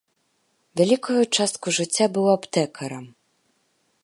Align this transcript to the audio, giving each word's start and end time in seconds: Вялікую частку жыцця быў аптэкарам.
Вялікую 0.81 1.21
частку 1.39 1.67
жыцця 1.79 2.05
быў 2.17 2.25
аптэкарам. 2.37 3.05